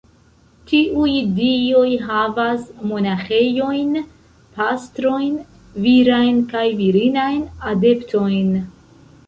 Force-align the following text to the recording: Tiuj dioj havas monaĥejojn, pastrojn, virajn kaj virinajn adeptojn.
Tiuj 0.69 1.11
dioj 1.39 1.91
havas 2.05 2.63
monaĥejojn, 2.93 3.93
pastrojn, 4.57 5.31
virajn 5.87 6.43
kaj 6.57 6.67
virinajn 6.83 7.41
adeptojn. 7.77 8.53